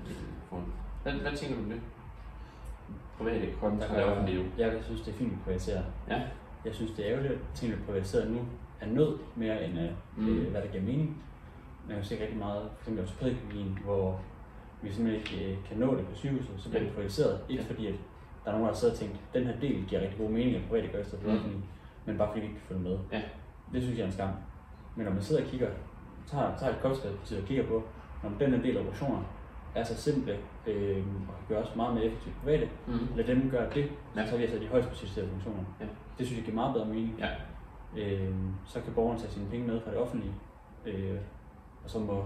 [0.08, 0.16] øh,
[0.50, 0.64] får.
[1.04, 1.82] Hvad, hvad tænker du om det?
[3.18, 4.46] Private kontra det offentlige.
[4.58, 5.84] Jeg synes, det er fint at privatisere.
[6.10, 6.22] Ja.
[6.66, 8.40] Jeg synes, det er ærgerligt, at tingene er privatiseret nu
[8.82, 10.28] er nød mere end øh, Mm.
[10.38, 11.24] øh, hvad der giver mening.
[11.88, 13.00] Man kan jo se rigtig meget, f.eks.
[13.00, 14.20] ortopædkirurgien, hvor
[14.82, 17.40] vi simpelthen ikke øh, kan nå det på sygehuset, så bliver det privatiseret.
[17.50, 17.70] Ikke Ja.
[17.70, 17.94] fordi, at
[18.46, 20.30] der er nogen, der har siddet og tænkt, at den her del giver rigtig god
[20.30, 21.64] mening, at private gør i stedet for Mm.
[22.06, 22.98] men bare fordi vi ikke kan følge med.
[23.12, 23.22] Ja.
[23.74, 24.30] Det synes jeg er en skam.
[24.96, 25.70] Men når man sidder og kigger,
[26.28, 27.84] tager, tager et kostperspektiv og kigger på,
[28.24, 29.22] når den her del af operationer
[29.76, 30.98] er så simple øh,
[31.30, 32.94] og kan gøres meget mere effektivt private, Mm.
[33.16, 34.22] lad dem gøre det, Ja.
[34.24, 35.64] så tager vi altså de højst specialiserede funktioner.
[35.80, 35.86] Ja.
[36.18, 37.16] Det synes jeg giver meget bedre mening.
[37.20, 37.30] Ja.
[37.98, 38.34] Øh,
[38.66, 40.34] så kan borgeren tage sine penge med fra det offentlige,
[40.86, 41.18] øh,
[41.88, 42.26] og så må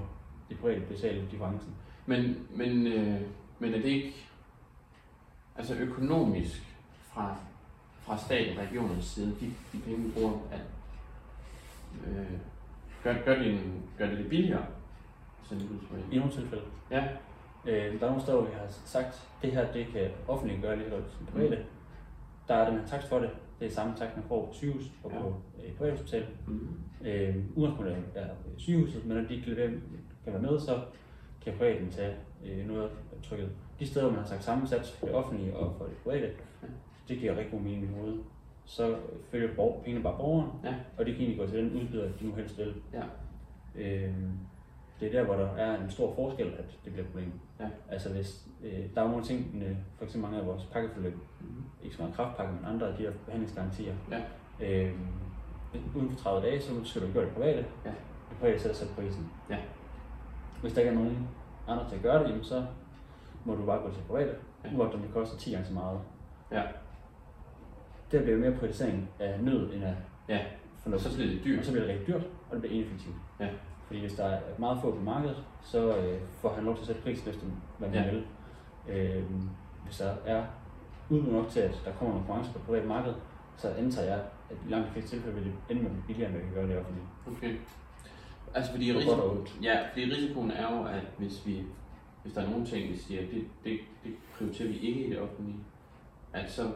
[0.50, 1.76] de private betale differencen.
[2.06, 3.22] Men, men, øh,
[3.60, 4.14] men er det ikke
[5.58, 7.36] altså økonomisk fra,
[8.00, 10.62] fra staten og regionernes side, de, de penge, vi bruger, at,
[12.08, 12.40] øh,
[13.04, 14.66] gør, gør, det en, gør det det billigere?
[16.12, 16.64] I nogle tilfælde.
[16.92, 17.08] Ja.
[17.66, 20.76] Øh, der er nogle steder, hvor vi har sagt, det her det kan offentlige gøre
[20.76, 21.56] lige godt som private.
[21.56, 21.64] Mm.
[22.48, 23.30] Der er den her takst for det.
[23.62, 25.22] Det er samme takst, man får på sygehus og Ja.
[25.22, 25.28] på
[25.66, 26.26] øh, privathospital.
[26.48, 26.68] Mm.
[27.06, 29.70] Øh, udgangspunktet er er sygehuset, men når de kan, være,
[30.24, 30.80] kan være med, så
[31.44, 32.90] kan privaten tage øh, noget af
[33.24, 33.50] trykket.
[33.80, 36.28] De steder, hvor man har sagt samme sats for det offentlige og for det private,
[36.64, 36.68] Ja.
[37.08, 38.20] det giver rigtig god mening i hovedet.
[38.66, 38.96] Så
[39.32, 40.76] følger borg, pengene bare borgeren, Ja.
[40.98, 42.74] og det kan egentlig gå til den udbyder, de nu helst vil.
[42.94, 43.02] Ja.
[43.76, 44.14] Øh,
[45.00, 47.32] det er der, hvor der er en stor forskel, at det bliver et problem.
[47.62, 47.68] Ja.
[47.90, 51.64] Altså hvis, øh, der er nogle ting, øh, for eksempel mange af vores pakkeforløb, Mm.
[51.84, 53.96] ikke så meget kraftpakke, men andre af de her behandlingsgarantier.
[54.12, 54.22] Ja.
[54.62, 54.94] Øh,
[55.96, 57.66] uden for 30 dage, så skal du gøre det private.
[57.86, 57.90] Ja.
[58.30, 59.32] Det private sætter sig prisen.
[59.50, 59.58] Ja.
[60.62, 61.28] Hvis der ikke er nogen
[61.68, 62.66] andre til at gøre det, jamen, så
[63.46, 64.70] må du bare gå til private, Ja.
[64.78, 66.00] uagtet om det koster 10 gange så meget.
[66.52, 66.64] Ja.
[68.12, 69.96] Det bliver mere privatisering af nød end af
[70.30, 70.40] Ja.
[70.84, 71.04] fornuft.
[71.04, 71.60] Så bliver det dyrt.
[71.60, 73.16] Og så bliver det rigtig dyrt, og det bliver ineffektivt.
[73.40, 73.50] Ja.
[73.92, 76.88] Fordi hvis der er meget få på markedet, så øh, får han lov til at
[76.88, 77.46] sætte prisen efter,
[77.78, 78.12] hvad man Ja.
[78.12, 78.24] vil.
[78.90, 79.24] Øh,
[79.86, 80.46] hvis der er
[81.10, 83.14] udbud nok til, at der kommer en konkurrence på det private marked,
[83.58, 86.08] så antager jeg, at i langt de fleste tilfælde vil det ende med at blive
[86.08, 87.06] billigere, end vi kan gøre det offentligt.
[87.28, 87.56] Okay.
[88.54, 91.64] Altså fordi, risiko, ja, fordi risikoen er jo, at hvis vi
[92.24, 95.20] hvis der er nogle ting, vi siger, det, det, det prioriterer vi ikke i det
[95.20, 95.58] offentlige,
[96.34, 96.72] at så,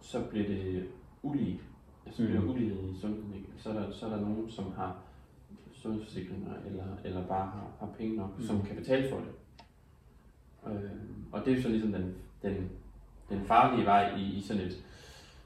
[0.00, 0.88] så bliver det
[1.22, 1.60] ulige.
[2.06, 2.28] Altså mm.
[2.28, 3.34] bliver ulighed i sundheden.
[3.34, 3.48] Ikke?
[3.56, 4.96] Så, er der, så er der nogen, som har
[5.84, 8.46] sundhedsforsikringer, eller, eller bare har, har penge nok, mm.
[8.46, 9.32] Som kan betale for det.
[10.72, 10.90] Øh,
[11.32, 12.70] og det er så ligesom den, den,
[13.28, 14.84] den farlige vej i, i sådan et,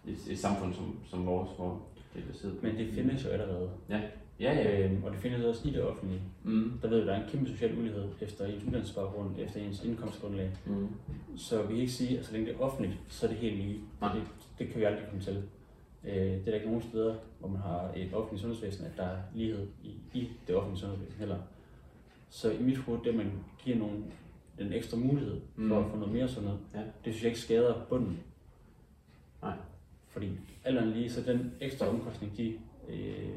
[0.06, 1.82] et, et samfund som, som vores, hvor
[2.14, 2.62] det er baseret.
[2.62, 3.70] Men det findes jo allerede.
[3.88, 4.00] Ja,
[4.40, 4.84] ja.
[4.84, 6.22] Øh, og det findes også i det offentlige.
[6.44, 6.78] Mm.
[6.82, 10.50] Der ved vi, der er en kæmpe social ulighed efter ens uddannelsesbaggrund, efter ens indkomstgrundlag.
[10.66, 10.88] Mm.
[11.36, 13.56] Så vi kan ikke sige, at så længe det er offentligt, så er det helt
[13.56, 13.80] lige.
[14.00, 14.12] Nej.
[14.14, 14.22] Det,
[14.58, 15.42] det kan vi aldrig komme til.
[16.08, 19.02] Øh, det er der ikke nogen steder, hvor man har et offentligt sundhedsvæsen, at der
[19.04, 21.38] er lighed i, i det offentlige sundhedsvæsen heller.
[22.30, 23.32] Så i mit hoved, det man
[23.64, 24.12] giver nogen
[24.58, 25.72] den ekstra mulighed for Mm.
[25.72, 26.78] at få noget mere sundhed, Ja.
[26.78, 28.18] det synes jeg ikke skader bunden.
[29.42, 29.56] Nej.
[30.08, 30.30] Fordi
[30.64, 32.54] alt andet lige, så den ekstra omkostning, de
[32.88, 33.28] øh,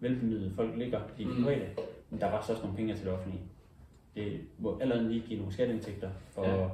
[0.00, 1.42] velbemidlede folk ligger i Mm.
[1.44, 1.66] private,
[2.10, 3.42] men der er faktisk også nogle penge til det offentlige.
[4.14, 6.62] Det må alt andet lige give nogle skatteindtægter, og Ja.
[6.62, 6.68] ja.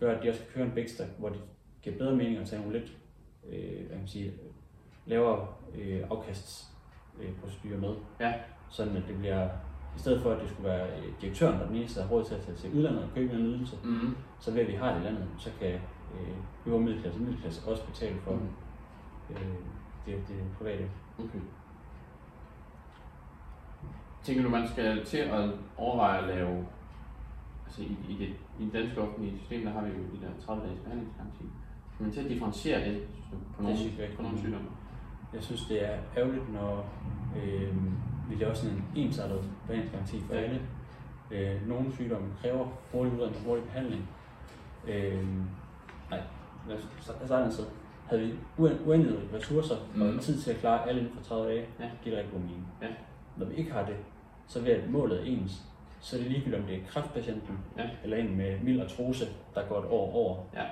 [0.00, 1.40] gøre, at de også kan køre en bækster, hvor det
[1.82, 2.92] giver bedre mening at tage nogle lidt
[3.48, 4.32] øh, hvad kan man sige,
[5.08, 7.94] lavere øh, afkastsprocedurer med.
[8.20, 8.32] Ja.
[8.68, 9.48] Sådan at det bliver,
[9.96, 12.24] i stedet for at det skulle være øh, direktøren, der er den eneste, har råd
[12.24, 14.16] til at tage til udlandet og købe en ydelse, Mm.
[14.40, 15.68] så ved at vi har det i landet, så kan
[16.14, 18.48] øh, øvre middelklasse og middelklasse også betale for Mm.
[19.30, 19.54] øh,
[20.06, 20.90] det, det private.
[21.18, 21.38] Okay.
[24.22, 26.66] Tænker du, man skal til at overveje at lave,
[27.66, 28.28] altså i, i, det,
[28.60, 31.44] i det danske offentlige system, der har vi jo de der 30 dages behandlingsgaranti.
[31.94, 33.76] Skal man til at differentiere det synes du, på nogle,
[34.16, 34.68] på nogle sygdomme?
[35.34, 36.86] Jeg synes, det er ærgerligt, når
[37.36, 37.74] øh,
[38.30, 40.60] vi laver sådan en ensartet behandlingsgaranti for alle.
[41.30, 44.08] Øh, nogle sygdomme kræver hurtig udredning og hurtig behandling.
[44.86, 45.26] Øh,
[46.10, 46.20] nej,
[46.68, 46.88] lad os
[47.26, 47.64] starte sted.
[48.06, 50.02] Havde vi uen- uendelige ressourcer Mm.
[50.16, 51.90] og tid til at klare alle inden for 30 dage, Ja.
[52.04, 52.66] giver det rigtig god mening.
[52.82, 52.86] Ja.
[53.36, 53.96] Når vi ikke har det,
[54.46, 55.62] så ved at målet er ens,
[56.00, 57.88] så er det ligegyldigt, om det er kræftpatienten Ja.
[58.04, 60.36] eller en med mild artrose, der går et år over.
[60.54, 60.64] Ja.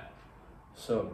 [0.74, 1.04] Så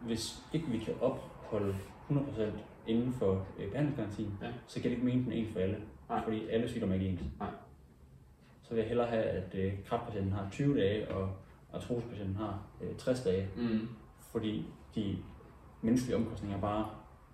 [0.00, 1.74] hvis ikke vi kan opholde
[2.10, 2.42] 100%
[2.86, 4.48] inden for øh, behandlingsgarantien, Ja.
[4.66, 5.76] så giver det ikke mening den en for alle.
[6.08, 6.24] Nej.
[6.24, 7.22] Fordi alle sygdomme er ikke ens.
[7.38, 7.48] Nej.
[8.62, 11.30] Så vil jeg hellere have, at øh, kræftpatienten har 20 dage, og
[11.72, 13.48] artrosepatienten har øh, 60 dage.
[13.56, 13.88] Mm.
[14.32, 15.16] Fordi de
[15.82, 16.86] menneskelige omkostninger er bare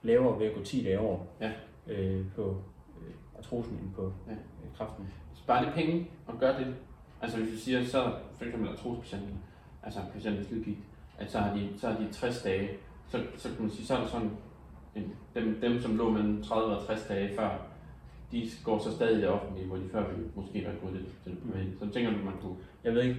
[0.02, 1.52] lavere ved at gå 10 dage over Ja.
[1.86, 2.62] øh, på
[3.00, 4.32] øh, artrosen end på Ja.
[4.32, 5.08] øh, kræften.
[5.34, 6.74] Sparer det penge at gøre det?
[7.20, 9.38] Altså hvis vi siger, så for eksempel artrosepatienten,
[9.82, 10.78] altså patienten med slidgigt,
[11.18, 12.68] at så har de, så har de 60 dage,
[13.08, 14.30] så, så kan man sige, så er der sådan
[15.34, 17.66] dem, dem, som lå mellem 30 og 60 dage før
[18.32, 21.06] de går så stadig i det offentlige, hvor de før ville måske være gået lidt
[21.22, 21.70] til det private.
[21.78, 22.56] Så tænker du, man kunne...
[22.84, 23.16] Jeg ved ikke,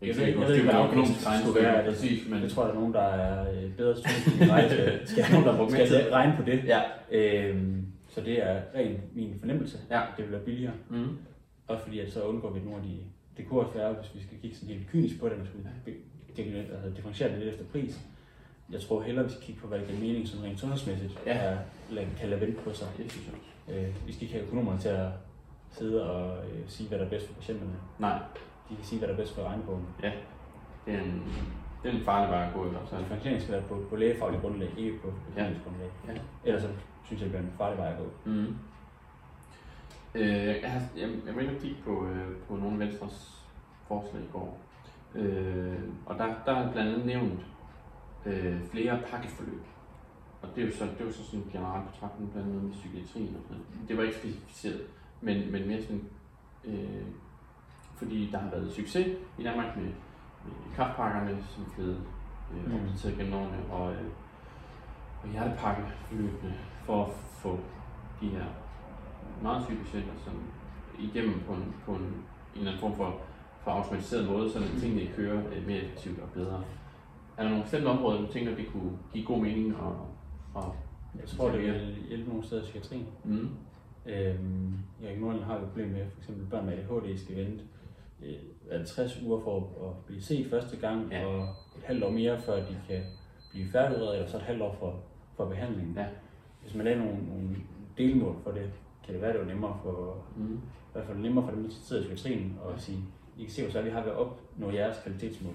[0.00, 1.76] Jeg, jeg ved, jeg ved ikke, hvad afgiften skulle være.
[1.86, 2.42] Det, præcis, men...
[2.42, 4.68] det tror jeg, der er nogen, der er øh, bedre til at regne.
[4.70, 6.64] Skal, skal nogen, der mere til regne på det.
[6.64, 6.80] Ja.
[7.10, 9.78] Øhm, så det er ren min fornemmelse.
[9.90, 10.00] Ja.
[10.16, 10.72] Det vil være billigere.
[10.90, 11.18] Mm.
[11.68, 12.96] Også fordi, at så undgår vi nogle af de...
[13.36, 15.68] Det kunne også være, hvis vi skal kigge sådan helt kynisk på det, man skulle
[15.84, 15.92] be-
[16.36, 18.00] be- altså differentiere det lidt efter pris.
[18.72, 21.32] Jeg tror hellere, vi skal kigge på, hvad der giver mening sådan rent sundhedsmæssigt, Ja.
[21.38, 21.58] er,
[22.18, 22.88] kan lade vente på sig.
[22.96, 23.26] Det synes
[23.68, 23.74] jeg.
[23.76, 25.08] Øh, vi skal ikke have økonomerne til at
[25.70, 27.72] sidde og øh, sige, hvad der er bedst for patienterne.
[27.98, 28.18] Nej,
[28.70, 29.86] De kan sige, hvad der er bedst for regnbogen.
[30.00, 30.12] det
[30.94, 31.22] er en,
[31.82, 33.00] det er en farlig vej at gå i hvert fald.
[33.00, 35.90] differentiering skal være på, på lægefaglig grundlag, ikke på økonomisk grundlag.
[36.08, 36.12] Ja.
[36.44, 36.68] Ellers så
[37.04, 38.30] synes jeg, det bliver en farlig vej at gå.
[38.30, 38.56] Mm.
[40.14, 43.44] Øh, jeg, har, jeg, jeg var inde og kigge på, øh, på nogle Venstres
[43.88, 44.58] forslag i går.
[45.14, 47.40] Øh, og der, der er blandt andet nævnt
[48.28, 49.62] øh, flere pakkeforløb.
[50.42, 52.72] Og det er jo så, det var så sådan en generel betragtning blandt andet med
[52.72, 53.88] psykiatrien og sådan noget.
[53.88, 54.80] Det var ikke specificeret,
[55.20, 56.04] men, men mere sådan,
[56.64, 57.06] øh,
[57.96, 59.06] fordi der har været succes
[59.38, 59.84] i Danmark med,
[60.44, 62.74] med kraftpakkerne, som er blevet øh, Mm.
[62.74, 64.04] opdateret gennem årene, og, øh,
[65.22, 67.58] og hjertepakkeforløbene for at få
[68.20, 68.44] de her
[69.42, 70.34] meget syge patienter som
[70.98, 72.14] igennem på en, på en, en
[72.54, 73.20] eller anden form for,
[73.62, 76.62] for automatiseret måde, så tingene kører øh, mere effektivt og bedre.
[77.38, 79.96] Er der nogle bestemte områder, du tænker, det kunne give god mening og,
[80.54, 80.74] og
[81.20, 83.06] Jeg tror, det vil hjælpe nogle steder i psykiatrien.
[83.24, 83.48] Mm.
[84.06, 84.72] Øhm,
[85.02, 87.36] I Region Nordjylland har vi et problem med, at for eksempel børn med ADHD skal
[87.36, 87.64] vente
[88.22, 88.34] øh,
[88.70, 91.26] er det 60 uger for at blive set første gang, Ja.
[91.26, 91.42] og
[91.78, 93.02] et halvt år mere, før de kan
[93.50, 94.94] blive færdigudredet, eller så et halvt år for,
[95.36, 95.94] for behandlingen.
[95.96, 96.06] Ja.
[96.62, 97.56] Hvis man laver nogle, nogle
[97.98, 98.70] delmål for det,
[99.04, 100.54] kan det være, det er nemmere for, Mm.
[100.54, 102.98] i hvert fald nemmere for dem, der sidder i psykiatrien, og sige,
[103.38, 105.54] I kan se, hvor vi har ved at opnå jeres kvalitetsmål.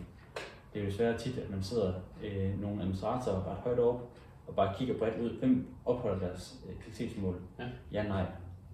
[0.73, 4.09] Det er jo svært tit, at man sidder øh, nogle administratorer ret højt op,
[4.47, 7.35] og bare kigger bredt ud, hvem opholder deres øh, kvalitetsmål?
[7.59, 7.63] Ja.
[7.91, 8.25] ja, nej.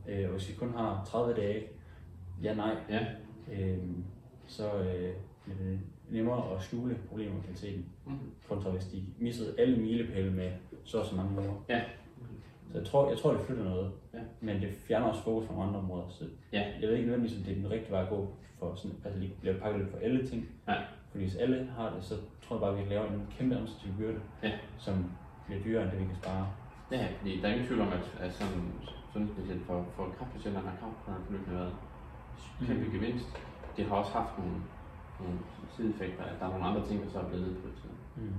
[0.08, 1.64] Øh, og hvis vi kun har 30 dage,
[2.44, 3.06] ja, nej, Ja.
[3.54, 3.78] øh,
[4.48, 8.18] så øh, bliver det nemmere at skjule problemer med kvaliteten, Mm.
[8.50, 10.52] kontra hvis de missede alle milepæle med
[10.84, 11.54] så og så mange uger.
[11.70, 11.82] Ja.
[12.72, 14.20] Så jeg tror, jeg tror, det flytter noget, Ja.
[14.42, 16.10] men det fjerner også fokus fra andre områder.
[16.10, 16.60] Så Ja.
[16.82, 18.28] jeg ved ikke nødvendigvis, om det er den rigtige vej at gå
[18.60, 20.50] for sådan, altså lige bliver pakket for alle ting.
[20.68, 20.84] Nej.
[21.12, 23.92] Fordi hvis alle har det, så tror jeg bare, at vi laver en kæmpe administrativ
[23.98, 24.52] byrde, Ja.
[24.78, 25.12] som
[25.46, 26.48] bliver dyrere end det, vi kan spare.
[26.92, 28.34] Ja, fordi der er ingen tvivl om, at, at
[29.14, 31.74] sådan, specielt for, for kræftpatienter har kræftforløbene været
[32.68, 32.92] kæmpe Mm.
[32.92, 33.28] gevinst.
[33.78, 34.56] Det har også haft nogle,
[35.20, 35.40] nogle
[35.76, 37.96] sideeffekter, at der er nogle andre ting, der så er blevet nedprioriteret.
[38.18, 38.34] Mm.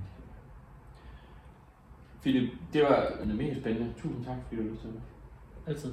[2.22, 3.92] Philip, det var mega spændende.
[3.98, 5.02] Tusind tak, fordi du lyttede til mig.
[5.66, 5.92] Altid.